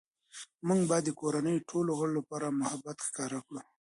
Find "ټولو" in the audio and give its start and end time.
1.69-1.91